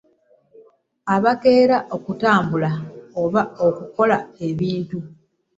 Abakeera 1.15 1.77
okutambula 1.95 2.71
oba 3.23 3.41
okukola 3.67 4.17
ebintu. 4.47 4.97